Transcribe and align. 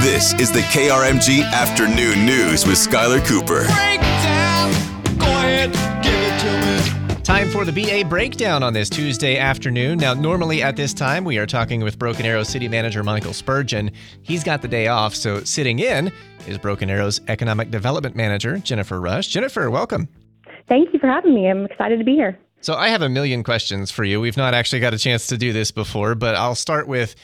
This 0.00 0.32
is 0.40 0.50
the 0.50 0.60
KRMG 0.60 1.44
Afternoon 1.52 2.24
News 2.24 2.66
with 2.66 2.76
Skylar 2.76 3.22
Cooper. 3.26 3.64
Breakdown. 3.64 4.72
Go 5.18 5.26
ahead, 5.26 5.72
give 6.02 6.14
it 6.14 6.40
to 6.40 7.16
me. 7.16 7.22
Time 7.22 7.50
for 7.50 7.66
the 7.66 7.70
BA 7.70 8.08
breakdown 8.08 8.62
on 8.62 8.72
this 8.72 8.88
Tuesday 8.88 9.36
afternoon. 9.36 9.98
Now, 9.98 10.14
normally 10.14 10.62
at 10.62 10.74
this 10.74 10.94
time, 10.94 11.22
we 11.22 11.36
are 11.36 11.44
talking 11.44 11.82
with 11.82 11.98
Broken 11.98 12.24
Arrow 12.24 12.44
City 12.44 12.66
Manager 12.66 13.02
Michael 13.02 13.34
Spurgeon. 13.34 13.90
He's 14.22 14.42
got 14.42 14.62
the 14.62 14.68
day 14.68 14.88
off, 14.88 15.14
so 15.14 15.44
sitting 15.44 15.80
in 15.80 16.10
is 16.48 16.56
Broken 16.56 16.88
Arrow's 16.88 17.20
Economic 17.28 17.70
Development 17.70 18.16
Manager, 18.16 18.56
Jennifer 18.56 19.02
Rush. 19.02 19.28
Jennifer, 19.28 19.68
welcome. 19.68 20.08
Thank 20.66 20.94
you 20.94 20.98
for 20.98 21.08
having 21.08 21.34
me. 21.34 21.46
I'm 21.46 21.66
excited 21.66 21.98
to 21.98 22.04
be 22.06 22.14
here. 22.14 22.38
So, 22.62 22.74
I 22.74 22.88
have 22.88 23.02
a 23.02 23.08
million 23.10 23.42
questions 23.42 23.90
for 23.90 24.04
you. 24.04 24.18
We've 24.18 24.38
not 24.38 24.54
actually 24.54 24.80
got 24.80 24.94
a 24.94 24.98
chance 24.98 25.26
to 25.26 25.36
do 25.36 25.52
this 25.52 25.70
before, 25.70 26.14
but 26.14 26.36
I'll 26.36 26.54
start 26.54 26.88
with 26.88 27.16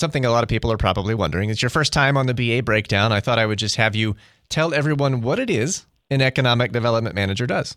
something 0.00 0.24
a 0.24 0.30
lot 0.30 0.42
of 0.42 0.48
people 0.48 0.72
are 0.72 0.78
probably 0.78 1.14
wondering. 1.14 1.50
It's 1.50 1.62
your 1.62 1.70
first 1.70 1.92
time 1.92 2.16
on 2.16 2.26
the 2.26 2.34
BA 2.34 2.62
breakdown. 2.64 3.12
I 3.12 3.20
thought 3.20 3.38
I 3.38 3.46
would 3.46 3.58
just 3.58 3.76
have 3.76 3.94
you 3.94 4.16
tell 4.48 4.74
everyone 4.74 5.20
what 5.20 5.38
it 5.38 5.50
is 5.50 5.86
an 6.10 6.20
Economic 6.20 6.72
Development 6.72 7.14
Manager 7.14 7.46
does. 7.46 7.76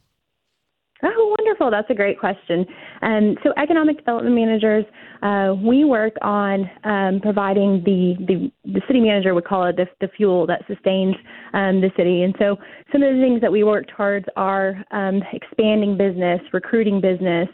Oh, 1.04 1.36
wonderful. 1.38 1.70
That's 1.70 1.90
a 1.90 1.94
great 1.94 2.18
question. 2.18 2.66
Um, 3.02 3.36
so, 3.44 3.54
economic 3.58 3.98
development 3.98 4.36
managers, 4.36 4.86
uh, 5.22 5.54
we 5.62 5.84
work 5.84 6.14
on 6.22 6.70
um, 6.86 7.20
providing 7.22 7.84
the, 7.84 8.16
the, 8.26 8.52
the 8.72 8.82
city 8.88 9.02
manager 9.02 9.34
would 9.34 9.46
call 9.46 9.66
it 9.66 9.76
the, 9.76 9.86
the 10.00 10.08
fuel 10.16 10.48
that 10.48 10.62
sustains 10.66 11.16
um, 11.54 11.82
the 11.82 11.92
city. 11.98 12.24
And 12.24 12.34
so, 12.40 12.56
some 12.92 13.04
of 13.04 13.14
the 13.14 13.22
things 13.22 13.42
that 13.42 13.52
we 13.52 13.64
work 13.64 13.86
towards 13.96 14.26
are 14.38 14.82
um, 14.92 15.22
expanding 15.34 15.98
business, 15.98 16.40
recruiting 16.54 17.02
business, 17.02 17.50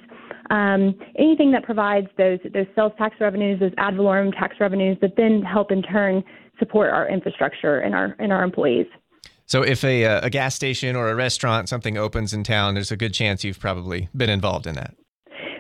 um, 0.50 0.96
anything 1.18 1.52
that 1.52 1.64
provides 1.64 2.08
those 2.18 2.40
those 2.54 2.68
sales 2.76 2.94
tax 2.98 3.16
revenues, 3.20 3.60
those 3.60 3.74
ad 3.78 3.96
valorem 3.96 4.32
tax 4.32 4.56
revenues, 4.60 4.98
that 5.02 5.16
then 5.18 5.42
help 5.42 5.72
in 5.72 5.82
turn 5.82 6.24
support 6.60 6.92
our 6.92 7.08
infrastructure 7.10 7.80
and 7.80 7.96
our 7.96 8.16
and 8.20 8.32
our 8.32 8.44
employees. 8.44 8.88
So, 9.46 9.64
if 9.64 9.84
a, 9.84 10.06
uh, 10.06 10.26
a 10.26 10.30
gas 10.30 10.54
station 10.54 10.96
or 10.96 11.10
a 11.10 11.16
restaurant, 11.16 11.70
something 11.70 11.98
opens 11.98 12.34
in 12.34 12.44
town, 12.44 12.76
there's 12.76 12.92
a 12.92 12.98
good 12.98 13.16
chance 13.16 13.44
you've 13.44 13.60
probably 13.60 14.08
been 14.16 14.30
involved 14.30 14.68
in 14.68 14.76
that. 14.76 14.94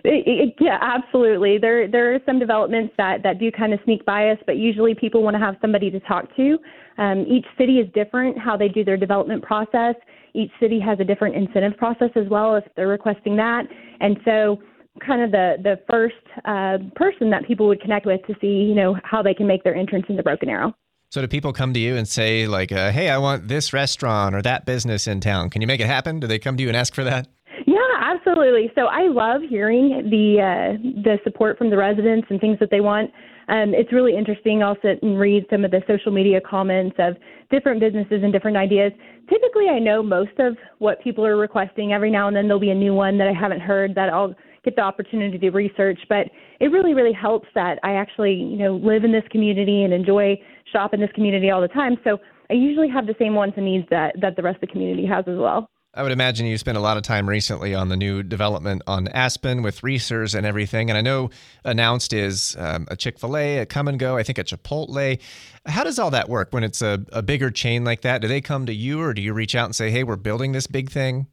It, 0.03 0.23
it, 0.27 0.55
yeah, 0.59 0.77
absolutely. 0.79 1.57
There 1.57 1.87
there 1.87 2.13
are 2.13 2.19
some 2.25 2.39
developments 2.39 2.93
that 2.97 3.23
that 3.23 3.39
do 3.39 3.51
kind 3.51 3.73
of 3.73 3.79
sneak 3.83 4.05
by 4.05 4.29
us, 4.29 4.37
but 4.45 4.57
usually 4.57 4.93
people 4.93 5.23
want 5.23 5.35
to 5.35 5.39
have 5.39 5.55
somebody 5.61 5.89
to 5.91 5.99
talk 6.01 6.33
to. 6.35 6.57
Um, 6.97 7.25
each 7.27 7.45
city 7.57 7.79
is 7.79 7.91
different 7.93 8.37
how 8.37 8.55
they 8.55 8.67
do 8.67 8.83
their 8.83 8.97
development 8.97 9.43
process. 9.43 9.95
Each 10.33 10.51
city 10.59 10.79
has 10.79 10.99
a 10.99 11.03
different 11.03 11.35
incentive 11.35 11.77
process 11.77 12.09
as 12.15 12.27
well 12.29 12.55
if 12.55 12.63
they're 12.75 12.87
requesting 12.87 13.35
that, 13.37 13.63
and 13.99 14.17
so 14.25 14.59
kind 15.05 15.21
of 15.21 15.31
the 15.31 15.55
the 15.63 15.79
first 15.89 16.15
uh, 16.45 16.77
person 16.95 17.29
that 17.29 17.45
people 17.47 17.67
would 17.67 17.81
connect 17.81 18.05
with 18.05 18.21
to 18.27 18.35
see 18.41 18.47
you 18.47 18.75
know 18.75 18.97
how 19.03 19.21
they 19.21 19.33
can 19.33 19.47
make 19.47 19.63
their 19.63 19.75
entrance 19.75 20.05
into 20.09 20.23
Broken 20.23 20.49
Arrow. 20.49 20.73
So, 21.11 21.21
do 21.21 21.27
people 21.27 21.53
come 21.53 21.73
to 21.73 21.79
you 21.79 21.95
and 21.95 22.07
say, 22.07 22.45
like, 22.45 22.71
uh, 22.71 22.91
hey, 22.91 23.09
I 23.09 23.17
want 23.17 23.47
this 23.47 23.73
restaurant 23.73 24.35
or 24.35 24.43
that 24.43 24.65
business 24.65 25.07
in 25.07 25.21
town? 25.21 25.49
Can 25.49 25.61
you 25.61 25.67
make 25.67 25.79
it 25.79 25.87
happen? 25.87 26.19
Do 26.19 26.27
they 26.27 26.37
come 26.37 26.55
to 26.57 26.61
you 26.61 26.69
and 26.69 26.77
ask 26.77 26.93
for 26.93 27.03
that? 27.03 27.27
Yeah, 27.65 27.77
absolutely. 27.99 28.71
So 28.75 28.85
I 28.85 29.07
love 29.07 29.41
hearing 29.49 30.07
the 30.09 30.39
uh, 30.39 31.01
the 31.03 31.17
support 31.23 31.57
from 31.57 31.71
the 31.71 31.77
residents 31.77 32.27
and 32.29 32.39
things 32.39 32.59
that 32.59 32.69
they 32.69 32.81
want. 32.81 33.09
Um, 33.49 33.73
it's 33.73 33.91
really 33.91 34.15
interesting. 34.15 34.61
I'll 34.61 34.77
sit 34.81 35.01
and 35.01 35.19
read 35.19 35.45
some 35.49 35.65
of 35.65 35.71
the 35.71 35.81
social 35.87 36.11
media 36.11 36.39
comments 36.39 36.95
of 36.99 37.17
different 37.49 37.79
businesses 37.79 38.21
and 38.23 38.31
different 38.31 38.57
ideas. 38.57 38.91
Typically, 39.27 39.69
I 39.69 39.79
know 39.79 40.03
most 40.03 40.37
of 40.37 40.55
what 40.77 41.01
people 41.01 41.25
are 41.25 41.35
requesting. 41.35 41.91
Every 41.91 42.11
now 42.11 42.27
and 42.27 42.35
then, 42.35 42.45
there'll 42.45 42.59
be 42.59 42.69
a 42.69 42.75
new 42.75 42.93
one 42.93 43.17
that 43.17 43.27
I 43.27 43.33
haven't 43.33 43.61
heard 43.61 43.95
that 43.95 44.09
I'll 44.09 44.35
get 44.63 44.75
the 44.75 44.81
opportunity 44.81 45.39
to 45.39 45.49
research. 45.49 45.99
But 46.07 46.27
it 46.59 46.67
really, 46.67 46.93
really 46.93 47.13
helps 47.13 47.47
that 47.55 47.79
I 47.83 47.93
actually, 47.93 48.33
you 48.33 48.57
know, 48.57 48.75
live 48.75 49.03
in 49.03 49.11
this 49.11 49.23
community 49.31 49.83
and 49.83 49.93
enjoy 49.93 50.39
shop 50.71 50.93
in 50.93 50.99
this 50.99 51.11
community 51.15 51.49
all 51.49 51.61
the 51.61 51.69
time. 51.69 51.97
So 52.03 52.19
I 52.51 52.53
usually 52.53 52.89
have 52.89 53.07
the 53.07 53.15
same 53.17 53.33
wants 53.33 53.57
and 53.57 53.65
needs 53.65 53.87
that 53.89 54.13
that 54.21 54.35
the 54.35 54.43
rest 54.43 54.55
of 54.57 54.61
the 54.61 54.67
community 54.67 55.07
has 55.07 55.25
as 55.27 55.37
well. 55.37 55.69
I 55.95 56.03
would 56.03 56.11
imagine 56.11 56.45
you 56.45 56.57
spent 56.59 56.77
a 56.77 56.81
lot 56.81 56.97
of 56.97 57.03
time 57.03 57.27
recently 57.27 57.73
on 57.73 57.89
the 57.89 57.97
new 57.97 58.21
development 58.21 58.83
on 58.85 59.07
Aspen 59.07 59.63
with 59.63 59.81
Reasor's 59.81 60.35
and 60.35 60.45
everything. 60.45 60.91
And 60.91 60.97
I 60.97 61.01
know 61.01 61.31
announced 61.65 62.13
is 62.13 62.55
um, 62.59 62.87
a 62.91 62.95
Chick 62.95 63.17
fil 63.17 63.35
A, 63.35 63.57
a 63.57 63.65
come 63.65 63.87
and 63.87 63.97
go, 63.97 64.15
I 64.15 64.21
think 64.21 64.37
a 64.37 64.43
Chipotle. 64.43 65.19
How 65.65 65.83
does 65.83 65.97
all 65.97 66.11
that 66.11 66.29
work 66.29 66.49
when 66.51 66.63
it's 66.63 66.83
a, 66.83 67.03
a 67.11 67.23
bigger 67.23 67.49
chain 67.49 67.85
like 67.85 68.01
that? 68.01 68.21
Do 68.21 68.27
they 68.27 68.39
come 68.39 68.67
to 68.67 68.73
you 68.73 69.01
or 69.01 69.15
do 69.15 69.21
you 69.23 69.33
reach 69.33 69.55
out 69.55 69.65
and 69.65 69.75
say, 69.75 69.89
hey, 69.89 70.03
we're 70.03 70.15
building 70.15 70.51
this 70.51 70.67
big 70.67 70.91
thing? 70.91 71.25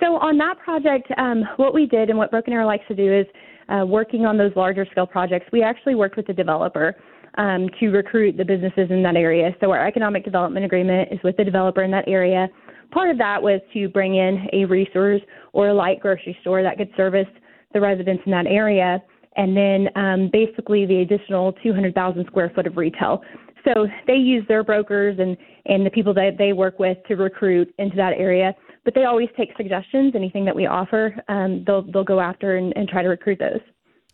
So 0.00 0.16
on 0.16 0.38
that 0.38 0.58
project, 0.64 1.08
um, 1.18 1.44
what 1.56 1.74
we 1.74 1.84
did 1.84 2.08
and 2.08 2.18
what 2.18 2.30
Broken 2.30 2.54
Arrow 2.54 2.66
likes 2.66 2.84
to 2.88 2.94
do 2.94 3.14
is 3.14 3.26
uh, 3.68 3.84
working 3.84 4.24
on 4.24 4.38
those 4.38 4.52
larger 4.56 4.86
scale 4.90 5.06
projects. 5.06 5.46
We 5.52 5.62
actually 5.62 5.94
worked 5.94 6.16
with 6.16 6.26
the 6.26 6.32
developer 6.32 6.96
um, 7.36 7.68
to 7.80 7.88
recruit 7.88 8.38
the 8.38 8.44
businesses 8.46 8.90
in 8.90 9.02
that 9.02 9.16
area. 9.16 9.54
So 9.60 9.72
our 9.72 9.86
economic 9.86 10.24
development 10.24 10.64
agreement 10.64 11.10
is 11.12 11.18
with 11.22 11.36
the 11.36 11.44
developer 11.44 11.82
in 11.82 11.90
that 11.90 12.08
area. 12.08 12.48
Part 12.94 13.10
of 13.10 13.18
that 13.18 13.42
was 13.42 13.60
to 13.74 13.88
bring 13.88 14.14
in 14.14 14.46
a 14.52 14.64
resource 14.64 15.20
or 15.52 15.68
a 15.68 15.74
light 15.74 16.00
grocery 16.00 16.36
store 16.40 16.62
that 16.62 16.78
could 16.78 16.90
service 16.96 17.26
the 17.72 17.80
residents 17.80 18.22
in 18.24 18.30
that 18.30 18.46
area, 18.46 19.02
and 19.36 19.56
then 19.56 19.88
um, 19.96 20.30
basically 20.32 20.86
the 20.86 21.00
additional 21.00 21.52
200,000 21.54 22.24
square 22.26 22.52
foot 22.54 22.68
of 22.68 22.76
retail. 22.76 23.20
So 23.64 23.88
they 24.06 24.14
use 24.14 24.44
their 24.46 24.62
brokers 24.62 25.18
and 25.18 25.36
and 25.66 25.84
the 25.84 25.90
people 25.90 26.14
that 26.14 26.36
they 26.38 26.52
work 26.52 26.78
with 26.78 26.98
to 27.08 27.16
recruit 27.16 27.74
into 27.78 27.96
that 27.96 28.12
area 28.16 28.54
but 28.84 28.94
they 28.94 29.04
always 29.04 29.28
take 29.36 29.50
suggestions. 29.56 30.12
Anything 30.14 30.44
that 30.44 30.54
we 30.54 30.66
offer, 30.66 31.14
um, 31.28 31.64
they'll 31.66 31.90
they'll 31.90 32.04
go 32.04 32.20
after 32.20 32.56
and, 32.56 32.72
and 32.76 32.88
try 32.88 33.02
to 33.02 33.08
recruit 33.08 33.38
those. 33.38 33.60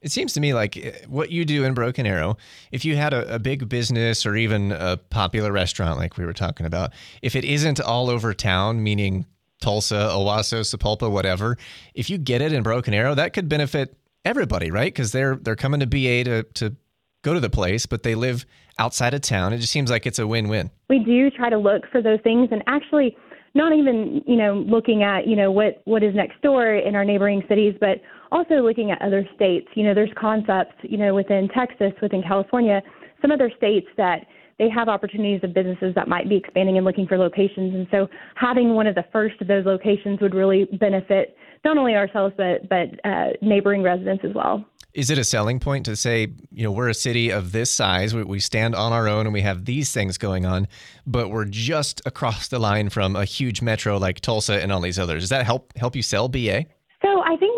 It 0.02 0.10
seems 0.10 0.32
to 0.34 0.40
me 0.40 0.54
like 0.54 0.76
eh, 0.76 0.92
what 1.08 1.30
you 1.30 1.44
do 1.44 1.64
in 1.64 1.74
Broken 1.74 2.06
Arrow, 2.06 2.36
if 2.72 2.84
you 2.84 2.96
had 2.96 3.12
a, 3.12 3.34
a, 3.34 3.38
big 3.38 3.68
business 3.68 4.24
or 4.24 4.36
even 4.36 4.72
a 4.72 4.96
popular 4.96 5.52
restaurant 5.52 5.98
like 5.98 6.16
we 6.16 6.24
were 6.24 6.32
talking 6.32 6.66
about, 6.66 6.92
if 7.22 7.36
it 7.36 7.44
isn't 7.44 7.80
all 7.80 8.08
over 8.08 8.32
town, 8.32 8.82
meaning 8.82 9.26
Tulsa, 9.60 10.08
Owasso, 10.12 10.60
Sapulpa, 10.60 11.10
whatever, 11.10 11.58
if 11.94 12.08
you 12.08 12.16
get 12.16 12.40
it 12.40 12.52
in 12.52 12.62
Broken 12.62 12.94
Arrow, 12.94 13.14
that 13.14 13.34
could 13.34 13.48
benefit 13.48 13.96
everybody, 14.24 14.70
right? 14.70 14.92
Because 14.92 15.12
they're 15.12 15.36
they're 15.36 15.56
coming 15.56 15.80
to 15.80 15.86
BA 15.86 16.24
to 16.24 16.42
to 16.54 16.76
go 17.22 17.34
to 17.34 17.40
the 17.40 17.50
place, 17.50 17.84
but 17.86 18.02
they 18.02 18.14
live 18.14 18.46
outside 18.78 19.12
of 19.12 19.20
town. 19.20 19.52
It 19.52 19.58
just 19.58 19.72
seems 19.72 19.90
like 19.90 20.06
it's 20.06 20.18
a 20.18 20.26
win-win. 20.26 20.70
We 20.88 21.00
do 21.00 21.30
try 21.30 21.50
to 21.50 21.58
look 21.58 21.82
for 21.92 22.00
those 22.00 22.20
things, 22.22 22.48
and 22.50 22.62
actually 22.66 23.16
not 23.54 23.72
even 23.72 24.22
you 24.26 24.36
know 24.36 24.64
looking 24.66 25.02
at 25.02 25.26
you 25.26 25.36
know 25.36 25.50
what 25.50 25.82
what 25.84 26.02
is 26.02 26.14
next 26.14 26.40
door 26.42 26.74
in 26.74 26.94
our 26.94 27.04
neighboring 27.04 27.42
cities 27.48 27.74
but 27.80 28.00
also 28.32 28.56
looking 28.56 28.90
at 28.90 29.00
other 29.02 29.26
states 29.34 29.68
you 29.74 29.82
know 29.82 29.94
there's 29.94 30.10
concepts 30.18 30.74
you 30.82 30.96
know 30.96 31.14
within 31.14 31.48
texas 31.48 31.92
within 32.02 32.22
california 32.22 32.82
some 33.20 33.30
other 33.30 33.50
states 33.56 33.86
that 33.96 34.26
they 34.58 34.68
have 34.68 34.88
opportunities 34.88 35.40
of 35.42 35.54
businesses 35.54 35.94
that 35.94 36.06
might 36.06 36.28
be 36.28 36.36
expanding 36.36 36.76
and 36.76 36.84
looking 36.84 37.06
for 37.06 37.18
locations 37.18 37.74
and 37.74 37.86
so 37.90 38.08
having 38.34 38.74
one 38.74 38.86
of 38.86 38.94
the 38.94 39.04
first 39.12 39.40
of 39.40 39.48
those 39.48 39.64
locations 39.64 40.20
would 40.20 40.34
really 40.34 40.66
benefit 40.78 41.36
not 41.64 41.76
only 41.76 41.94
ourselves 41.94 42.34
but 42.36 42.68
but 42.68 42.88
uh, 43.04 43.28
neighboring 43.42 43.82
residents 43.82 44.24
as 44.24 44.34
well 44.34 44.64
is 44.92 45.08
it 45.08 45.18
a 45.18 45.24
selling 45.24 45.60
point 45.60 45.84
to 45.86 45.94
say, 45.94 46.32
you 46.50 46.64
know, 46.64 46.72
we're 46.72 46.88
a 46.88 46.94
city 46.94 47.30
of 47.30 47.52
this 47.52 47.70
size, 47.70 48.12
we, 48.12 48.24
we 48.24 48.40
stand 48.40 48.74
on 48.74 48.92
our 48.92 49.06
own 49.06 49.26
and 49.26 49.32
we 49.32 49.42
have 49.42 49.64
these 49.64 49.92
things 49.92 50.18
going 50.18 50.44
on, 50.44 50.66
but 51.06 51.30
we're 51.30 51.44
just 51.44 52.02
across 52.06 52.48
the 52.48 52.58
line 52.58 52.88
from 52.88 53.14
a 53.14 53.24
huge 53.24 53.62
metro 53.62 53.98
like 53.98 54.18
Tulsa 54.20 54.60
and 54.60 54.72
all 54.72 54.80
these 54.80 54.98
others? 54.98 55.22
Does 55.22 55.30
that 55.30 55.46
help 55.46 55.72
help 55.76 55.94
you 55.94 56.02
sell 56.02 56.28
BA? 56.28 56.66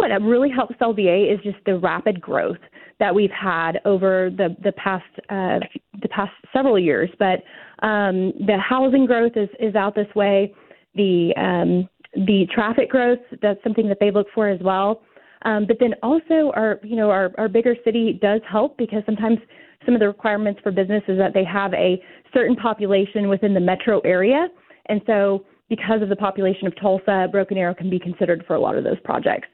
What 0.02 0.10
really 0.20 0.50
helps 0.50 0.74
BA 0.80 1.32
is 1.32 1.38
just 1.44 1.64
the 1.64 1.78
rapid 1.78 2.20
growth 2.20 2.58
that 2.98 3.14
we've 3.14 3.30
had 3.30 3.80
over 3.84 4.30
the 4.36 4.56
the 4.64 4.72
past 4.72 5.04
uh, 5.28 5.60
the 6.02 6.08
past 6.08 6.32
several 6.52 6.76
years. 6.76 7.08
But 7.20 7.44
um, 7.86 8.32
the 8.44 8.58
housing 8.58 9.06
growth 9.06 9.32
is 9.36 9.48
is 9.60 9.76
out 9.76 9.94
this 9.94 10.12
way. 10.16 10.52
The 10.96 11.32
um, 11.36 11.88
the 12.26 12.48
traffic 12.52 12.90
growth 12.90 13.20
that's 13.40 13.62
something 13.62 13.88
that 13.88 13.98
they 14.00 14.10
look 14.10 14.26
for 14.34 14.48
as 14.48 14.60
well. 14.60 15.02
Um, 15.44 15.66
but 15.68 15.76
then 15.78 15.94
also 16.02 16.50
our, 16.56 16.80
you 16.82 16.96
know, 16.96 17.10
our, 17.10 17.30
our 17.38 17.48
bigger 17.48 17.76
city 17.84 18.18
does 18.20 18.40
help 18.50 18.76
because 18.78 19.02
sometimes 19.06 19.38
some 19.84 19.94
of 19.94 20.00
the 20.00 20.06
requirements 20.06 20.60
for 20.62 20.72
business 20.72 21.02
is 21.06 21.18
that 21.18 21.32
they 21.32 21.44
have 21.44 21.72
a 21.74 22.02
certain 22.34 22.56
population 22.56 23.28
within 23.28 23.54
the 23.54 23.60
metro 23.60 24.00
area. 24.00 24.48
And 24.86 25.00
so 25.06 25.44
because 25.68 26.02
of 26.02 26.08
the 26.08 26.16
population 26.16 26.66
of 26.66 26.74
Tulsa, 26.80 27.28
Broken 27.30 27.56
Arrow 27.56 27.74
can 27.74 27.88
be 27.90 27.98
considered 27.98 28.44
for 28.46 28.54
a 28.54 28.60
lot 28.60 28.76
of 28.76 28.84
those 28.84 29.00
projects. 29.04 29.48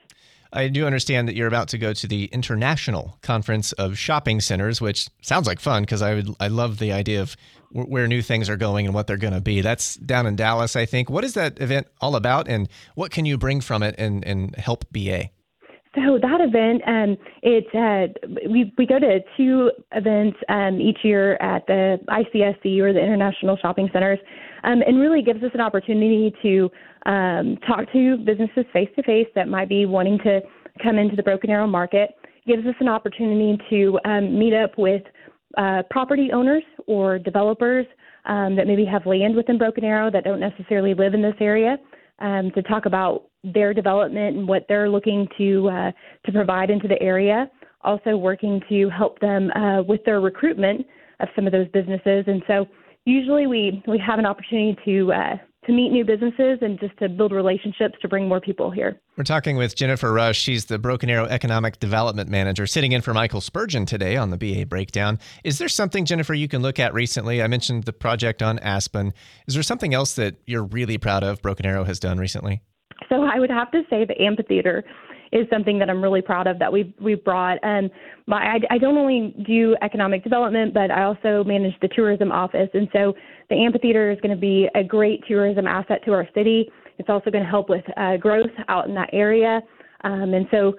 I 0.53 0.69
do 0.69 0.87
understand 0.87 1.29
that 1.29 1.37
you're 1.37 1.49
about 1.49 1.69
to 1.69 1.79
go 1.79 1.93
to 1.93 2.07
the 2.07 2.25
International 2.27 3.19
Conference 3.23 3.73
of 3.73 3.99
Shopping 3.99 4.41
Centers, 4.41 4.81
which 4.81 5.09
sounds 5.21 5.47
like 5.47 5.61
fun 5.61 5.83
because 5.83 6.03
I 6.03 6.15
would 6.15 6.29
I 6.41 6.49
love 6.49 6.79
the 6.79 6.93
idea 6.93 7.21
of 7.21 7.37
where 7.71 8.09
new 8.09 8.23
things 8.23 8.49
are 8.49 8.57
going 8.57 8.87
and 8.87 8.95
what 8.95 9.07
they're 9.07 9.19
going 9.19 9.35
to 9.35 9.41
be. 9.41 9.61
That's 9.61 9.97
down 9.97 10.27
in 10.27 10.37
Dallas, 10.37 10.75
I 10.75 10.87
think. 10.87 11.11
What 11.11 11.25
is 11.25 11.35
that 11.35 11.61
event 11.61 11.87
all 12.01 12.17
about, 12.17 12.49
and 12.49 12.69
what 12.95 13.11
can 13.11 13.27
you 13.27 13.37
bring 13.37 13.61
from 13.61 13.83
it 13.83 13.95
and 13.99 14.25
and 14.25 14.55
help 14.57 14.85
BA? 14.91 15.31
So 15.95 16.19
that 16.21 16.41
event, 16.41 16.83
um, 16.87 17.17
it 17.43 17.67
uh, 17.75 18.29
we 18.49 18.73
we 18.77 18.87
go 18.87 18.99
to 18.99 19.21
two 19.37 19.71
events 19.93 20.37
um, 20.49 20.81
each 20.81 20.99
year 21.03 21.35
at 21.37 21.67
the 21.67 21.99
ICSC 22.09 22.79
or 22.81 22.93
the 22.93 23.01
International 23.01 23.57
Shopping 23.57 23.89
Centers, 23.93 24.19
um, 24.65 24.83
and 24.87 25.01
really 25.01 25.23
gives 25.23 25.43
us 25.43 25.51
an 25.55 25.61
opportunity 25.61 26.35
to 26.43 26.71
um, 27.11 27.57
talk 27.67 27.91
to 27.93 28.19
businesses 28.19 28.65
face 28.73 28.91
to 28.97 29.03
face 29.03 29.29
that 29.35 29.49
might 29.49 29.69
be 29.69 29.87
wanting 29.87 30.19
to 30.19 30.41
come 30.83 30.99
into 30.99 31.17
the 31.17 31.23
Broken 31.23 31.49
Arrow 31.49 31.67
market. 31.67 32.11
Gives 32.47 32.67
us 32.67 32.75
an 32.81 32.89
opportunity 32.89 33.59
to 33.71 33.99
um, 34.05 34.39
meet 34.39 34.55
up 34.55 34.77
with 34.77 35.03
uh, 35.57 35.83
property 35.91 36.31
owners 36.33 36.63
or 36.87 37.19
developers 37.19 37.87
um, 38.27 38.57
that 38.57 38.67
maybe 38.67 38.85
have 38.85 39.07
land 39.07 39.35
within 39.35 39.57
Broken 39.57 39.85
Arrow 39.85 40.11
that 40.11 40.25
don't 40.25 40.41
necessarily 40.41 40.93
live 40.93 41.15
in 41.15 41.23
this 41.23 41.35
area 41.41 41.79
um, 42.21 42.51
to 42.53 42.63
talk 42.63 42.87
about 42.87 43.25
their 43.45 43.73
development 43.73 44.37
and 44.37 44.49
what 44.49 44.65
they're 44.69 44.91
looking 44.91 45.29
to 45.39 45.69
uh, 45.69 45.93
to 46.27 46.33
provide 46.33 46.71
into 46.71 46.89
the 46.89 47.01
area. 47.03 47.51
Also, 47.83 48.17
working 48.17 48.61
to 48.69 48.89
help 48.91 49.19
them 49.21 49.51
uh, 49.53 49.83
with 49.83 50.05
their 50.05 50.21
recruitment 50.21 50.85
of 51.21 51.29
some 51.37 51.47
of 51.47 51.53
those 51.53 51.69
businesses, 51.69 52.25
and 52.27 52.43
so 52.47 52.67
usually 53.05 53.47
we 53.47 53.83
we 53.87 53.99
have 53.99 54.19
an 54.19 54.27
opportunity 54.27 54.77
to 54.85 55.13
uh, 55.13 55.37
to 55.69 55.75
meet 55.75 55.93
new 55.93 56.05
businesses 56.05 56.59
and 56.63 56.81
just 56.81 56.97
to 56.97 57.11
build 57.11 57.31
relationships 57.31 57.95
to 58.01 58.09
bring 58.09 58.27
more 58.27 58.41
people 58.41 58.71
here. 58.71 58.99
We're 59.19 59.25
talking 59.25 59.57
with 59.57 59.77
Jennifer 59.77 60.11
Rush. 60.11 60.41
She's 60.41 60.65
the 60.65 60.79
Broken 60.79 61.11
Arrow 61.11 61.27
Economic 61.27 61.79
Development 61.79 62.31
Manager, 62.31 62.67
sitting 62.67 62.93
in 62.93 63.03
for 63.03 63.13
Michael 63.13 63.43
Spurgeon 63.43 63.85
today 63.85 64.17
on 64.17 64.31
the 64.31 64.39
BA 64.39 64.65
Breakdown. 64.65 65.19
Is 65.45 65.59
there 65.59 65.69
something, 65.69 66.07
Jennifer, 66.07 66.33
you 66.33 66.49
can 66.49 66.63
look 66.63 66.79
at 66.79 66.95
recently? 66.95 67.43
I 67.43 67.49
mentioned 67.49 67.85
the 67.85 67.93
project 67.93 68.43
on 68.43 68.59
Aspen. 68.61 69.13
Is 69.47 69.53
there 69.53 69.63
something 69.63 69.93
else 69.93 70.15
that 70.15 70.37
you're 70.47 70.65
really 70.65 70.97
proud 70.97 71.23
of 71.23 71.43
Broken 71.43 71.67
Arrow 71.67 71.85
has 71.85 72.01
done 72.01 72.17
recently? 72.17 72.63
So 73.11 73.25
I 73.25 73.39
would 73.39 73.51
have 73.51 73.71
to 73.73 73.83
say 73.91 74.07
the 74.07 74.19
amphitheater 74.21 74.85
is 75.33 75.47
something 75.51 75.79
that 75.79 75.91
I'm 75.91 76.03
really 76.03 76.23
proud 76.23 76.47
of 76.47 76.59
that 76.59 76.73
we've 76.73 76.93
we've 77.01 77.23
brought. 77.25 77.59
And 77.63 77.91
my 78.27 78.55
I, 78.55 78.61
I 78.71 78.79
don't 78.79 78.97
only 78.97 79.35
do 79.47 79.77
economic 79.83 80.23
development, 80.23 80.75
but 80.75 80.91
I 80.91 81.05
also 81.05 81.45
manage 81.45 81.75
the 81.81 81.89
tourism 81.89 82.33
office. 82.33 82.69
And 82.75 82.89
so 82.93 83.15
the 83.51 83.57
amphitheater 83.57 84.11
is 84.11 84.21
going 84.21 84.35
to 84.35 84.41
be 84.41 84.69
a 84.75 84.85
great 84.85 85.23
tourism 85.27 85.67
asset 85.67 86.05
to 86.05 86.13
our 86.13 86.29
city. 86.35 86.71
It's 86.99 87.09
also 87.09 87.31
going 87.31 87.45
to 87.45 87.51
help 87.51 87.69
with 87.69 87.85
uh, 87.97 88.17
growth 88.17 88.51
out 88.69 88.89
in 88.89 88.95
that 88.95 89.11
area. 89.13 89.61
Um, 90.05 90.35
and 90.35 90.47
so 90.51 90.75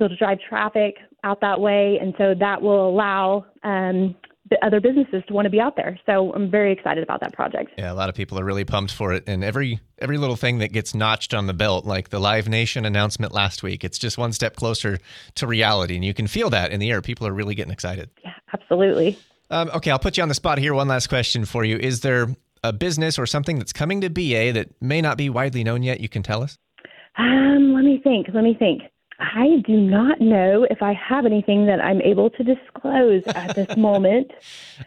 it'll 0.00 0.16
drive 0.16 0.38
traffic 0.48 0.96
out 1.22 1.40
that 1.40 1.58
way. 1.58 1.98
And 2.00 2.14
so 2.18 2.34
that 2.38 2.60
will 2.60 2.88
allow 2.88 3.46
um, 3.62 4.14
other 4.62 4.80
businesses 4.80 5.22
to 5.26 5.32
want 5.32 5.46
to 5.46 5.50
be 5.50 5.60
out 5.60 5.76
there. 5.76 5.98
So 6.06 6.32
I'm 6.34 6.50
very 6.50 6.72
excited 6.72 7.02
about 7.02 7.20
that 7.20 7.32
project. 7.32 7.72
Yeah, 7.78 7.92
a 7.92 7.94
lot 7.94 8.08
of 8.08 8.14
people 8.14 8.38
are 8.38 8.44
really 8.44 8.64
pumped 8.64 8.92
for 8.92 9.12
it, 9.12 9.24
and 9.26 9.42
every 9.42 9.80
every 9.98 10.18
little 10.18 10.36
thing 10.36 10.58
that 10.58 10.72
gets 10.72 10.94
notched 10.94 11.32
on 11.32 11.46
the 11.46 11.54
belt, 11.54 11.84
like 11.86 12.10
the 12.10 12.20
Live 12.20 12.48
Nation 12.48 12.84
announcement 12.84 13.32
last 13.32 13.62
week, 13.62 13.84
it's 13.84 13.98
just 13.98 14.18
one 14.18 14.32
step 14.32 14.56
closer 14.56 14.98
to 15.36 15.46
reality, 15.46 15.94
and 15.94 16.04
you 16.04 16.14
can 16.14 16.26
feel 16.26 16.50
that 16.50 16.72
in 16.72 16.80
the 16.80 16.90
air. 16.90 17.00
People 17.00 17.26
are 17.26 17.32
really 17.32 17.54
getting 17.54 17.72
excited. 17.72 18.10
Yeah, 18.22 18.32
absolutely. 18.52 19.18
Um, 19.50 19.70
okay, 19.74 19.90
I'll 19.90 19.98
put 19.98 20.16
you 20.16 20.22
on 20.22 20.28
the 20.28 20.34
spot 20.34 20.58
here. 20.58 20.74
One 20.74 20.88
last 20.88 21.08
question 21.08 21.44
for 21.44 21.64
you: 21.64 21.76
Is 21.76 22.00
there 22.00 22.28
a 22.62 22.72
business 22.72 23.18
or 23.18 23.26
something 23.26 23.58
that's 23.58 23.72
coming 23.72 24.00
to 24.02 24.10
BA 24.10 24.52
that 24.52 24.70
may 24.80 25.00
not 25.00 25.16
be 25.16 25.30
widely 25.30 25.64
known 25.64 25.82
yet? 25.82 26.00
You 26.00 26.08
can 26.08 26.22
tell 26.22 26.42
us. 26.42 26.58
Um, 27.16 27.72
let 27.74 27.84
me 27.84 28.00
think. 28.02 28.26
Let 28.34 28.44
me 28.44 28.54
think. 28.58 28.82
I 29.18 29.62
do 29.66 29.76
not 29.76 30.20
know 30.20 30.66
if 30.70 30.82
I 30.82 30.92
have 30.94 31.26
anything 31.26 31.66
that 31.66 31.80
I'm 31.80 32.00
able 32.02 32.30
to 32.30 32.42
disclose 32.42 33.22
at 33.26 33.54
this 33.54 33.76
moment. 33.76 34.30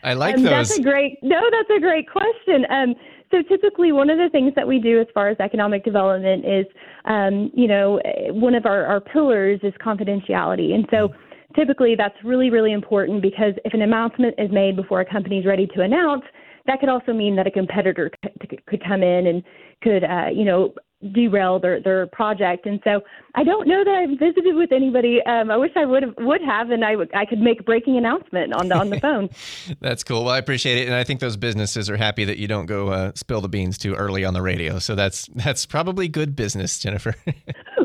I 0.03 0.13
like 0.13 0.35
um, 0.35 0.43
those. 0.43 0.51
That's 0.51 0.77
a 0.77 0.81
great 0.81 1.17
no. 1.21 1.41
That's 1.51 1.77
a 1.77 1.79
great 1.79 2.09
question. 2.09 2.65
Um, 2.69 2.95
so 3.31 3.41
typically, 3.41 3.91
one 3.91 4.09
of 4.09 4.17
the 4.17 4.29
things 4.29 4.53
that 4.55 4.67
we 4.67 4.79
do 4.79 4.99
as 4.99 5.07
far 5.13 5.29
as 5.29 5.37
economic 5.39 5.83
development 5.83 6.45
is, 6.45 6.65
um, 7.05 7.51
you 7.53 7.67
know, 7.67 7.99
one 8.29 8.55
of 8.55 8.65
our, 8.65 8.85
our 8.85 9.01
pillars 9.01 9.59
is 9.63 9.73
confidentiality, 9.85 10.73
and 10.73 10.87
so 10.91 11.09
typically 11.55 11.95
that's 11.95 12.15
really 12.23 12.49
really 12.49 12.73
important 12.73 13.21
because 13.21 13.53
if 13.65 13.73
an 13.73 13.81
announcement 13.81 14.35
is 14.37 14.51
made 14.51 14.75
before 14.75 15.01
a 15.01 15.05
company 15.05 15.39
is 15.39 15.45
ready 15.45 15.67
to 15.67 15.81
announce, 15.81 16.23
that 16.67 16.79
could 16.79 16.89
also 16.89 17.13
mean 17.13 17.35
that 17.35 17.47
a 17.47 17.51
competitor 17.51 18.11
could, 18.21 18.65
could 18.65 18.83
come 18.83 19.01
in 19.01 19.27
and 19.27 19.43
could, 19.81 20.03
uh, 20.03 20.27
you 20.33 20.43
know, 20.43 20.73
derail 21.13 21.59
their 21.59 21.81
their 21.81 22.07
project. 22.07 22.65
And 22.65 22.79
so 22.83 23.01
I 23.35 23.43
don't 23.43 23.67
know 23.67 23.83
that 23.83 23.93
I've 23.93 24.17
visited 24.19 24.55
with 24.55 24.71
anybody. 24.71 25.21
Um, 25.25 25.51
I 25.51 25.57
wish 25.57 25.71
I 25.75 25.85
would 25.85 26.03
have 26.03 26.13
would 26.17 26.41
have, 26.41 26.71
and 26.71 26.83
I 26.83 26.95
would 26.95 27.13
I 27.13 27.25
could 27.25 27.39
make 27.39 27.59
a 27.59 27.63
breaking 27.63 27.97
announcement 27.97 28.53
on 28.53 28.69
the 28.69 28.75
on 28.75 28.89
the 28.89 28.99
phone. 28.99 29.29
That's 29.79 30.03
cool. 30.03 30.25
Well, 30.25 30.33
I 30.33 30.39
appreciate 30.39 30.79
it, 30.79 30.87
and 30.87 30.95
I 30.95 31.03
think 31.03 31.19
those 31.19 31.37
businesses 31.37 31.89
are 31.89 31.97
happy 31.97 32.25
that 32.25 32.37
you 32.37 32.47
don't 32.47 32.65
go 32.65 32.89
uh, 32.89 33.11
spill 33.15 33.41
the 33.41 33.49
beans 33.49 33.77
too 33.77 33.93
early 33.93 34.25
on 34.25 34.33
the 34.33 34.41
radio. 34.41 34.79
So 34.79 34.95
that's 34.95 35.27
that's 35.35 35.65
probably 35.65 36.07
good 36.07 36.35
business, 36.35 36.79
Jennifer. 36.79 37.15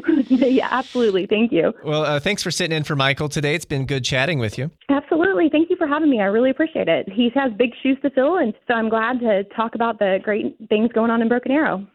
yeah, 0.28 0.68
absolutely. 0.70 1.26
Thank 1.26 1.52
you. 1.52 1.72
Well, 1.84 2.04
uh, 2.04 2.20
thanks 2.20 2.42
for 2.42 2.50
sitting 2.50 2.76
in 2.76 2.84
for 2.84 2.96
Michael 2.96 3.28
today. 3.28 3.54
It's 3.54 3.64
been 3.64 3.86
good 3.86 4.04
chatting 4.04 4.38
with 4.38 4.58
you. 4.58 4.70
Absolutely. 4.88 5.48
Thank 5.50 5.70
you 5.70 5.76
for 5.76 5.86
having 5.86 6.10
me. 6.10 6.20
I 6.20 6.24
really 6.24 6.50
appreciate 6.50 6.88
it. 6.88 7.08
He 7.10 7.30
has 7.34 7.52
big 7.52 7.70
shoes 7.82 7.98
to 8.02 8.10
fill, 8.10 8.36
and 8.36 8.54
so 8.66 8.74
I'm 8.74 8.88
glad 8.88 9.20
to 9.20 9.44
talk 9.54 9.74
about 9.74 9.98
the 9.98 10.18
great 10.22 10.56
things 10.68 10.90
going 10.92 11.10
on 11.10 11.22
in 11.22 11.28
Broken 11.28 11.52
Arrow. 11.52 11.86